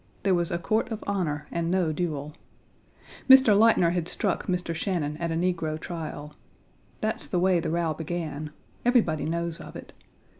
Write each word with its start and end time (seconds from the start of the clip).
There 0.23 0.33
was 0.33 0.49
a 0.49 0.57
court 0.57 0.89
of 0.91 1.03
honor 1.05 1.45
and 1.51 1.69
no 1.69 1.91
duel. 1.93 2.33
Mr. 3.29 3.55
Leitner 3.55 3.91
had 3.91 4.07
struck 4.07 4.47
Mr. 4.47 4.73
Shannon 4.73 5.15
at 5.17 5.29
a 5.29 5.35
negro 5.35 5.79
trial. 5.79 6.33
That's 7.01 7.27
the 7.27 7.39
way 7.39 7.59
the 7.59 7.69
row 7.69 7.93
began. 7.93 8.49
Everybody 8.83 9.25
knows 9.25 9.61
of 9.61 9.75
it. 9.75 9.93